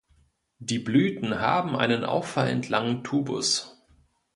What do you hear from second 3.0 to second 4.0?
Tubus.